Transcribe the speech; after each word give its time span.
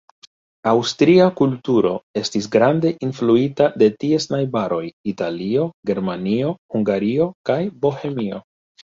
Aŭstria 0.69 1.25
kulturo 1.39 1.89
estis 2.21 2.47
grande 2.55 2.91
influita 3.07 3.67
de 3.81 3.89
ties 4.03 4.25
najbaroj, 4.35 4.79
Italio, 5.11 5.67
Germanio, 5.91 6.55
Hungario 6.77 7.27
kaj 7.51 7.59
Bohemio. 7.85 8.41